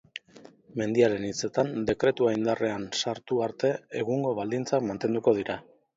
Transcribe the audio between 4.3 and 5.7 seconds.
baldintzak mantenduko dira.